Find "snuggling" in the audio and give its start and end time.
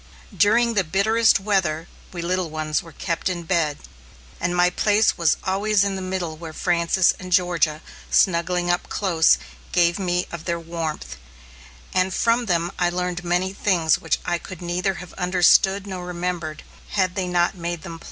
8.09-8.71